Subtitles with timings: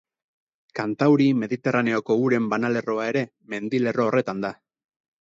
[0.79, 4.57] Kantauri-Mediterraneoko uren banalerroa ere mendilerro horretan da.